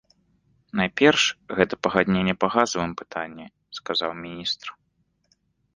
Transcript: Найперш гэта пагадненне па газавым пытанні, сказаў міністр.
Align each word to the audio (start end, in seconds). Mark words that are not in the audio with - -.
Найперш 0.79 1.23
гэта 1.59 1.73
пагадненне 1.89 2.35
па 2.45 2.49
газавым 2.57 2.93
пытанні, 3.03 3.47
сказаў 3.81 4.11
міністр. 4.25 4.67